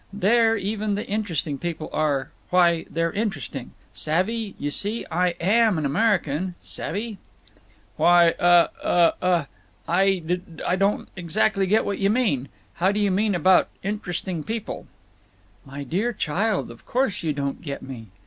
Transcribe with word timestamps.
There 0.11 0.57
even 0.57 0.95
the 0.95 1.05
Interesting 1.05 1.59
People 1.59 1.87
are—why, 1.93 2.87
they're 2.89 3.11
interesting. 3.11 3.73
Savvy—you 3.93 4.71
see 4.71 5.05
I 5.11 5.35
am 5.39 5.77
an 5.77 5.85
American—savvy?" 5.85 7.19
"Why—uh—uh—uh—I 7.97 10.07
d 10.25 10.41
don't 10.77 11.07
exactly 11.15 11.67
get 11.67 11.85
what 11.85 11.99
you 11.99 12.09
mean. 12.09 12.49
How 12.73 12.91
do 12.91 12.99
you 12.99 13.11
mean 13.11 13.35
about 13.35 13.69
'Interesting 13.83 14.43
People'?" 14.43 14.87
"My 15.65 15.83
dear 15.83 16.13
child, 16.13 16.71
of 16.71 16.83
course 16.87 17.21
you 17.21 17.31
don't 17.31 17.61
get 17.61 17.83
me." 17.83 18.07